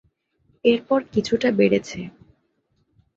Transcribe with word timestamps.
এরপর 0.65 0.99
কিছুটা 1.13 1.49
বেড়েছে। 1.51 1.99